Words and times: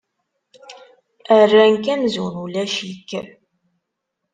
Rran-k 1.49 1.85
amzun 1.93 2.35
ulac-ik. 2.43 3.09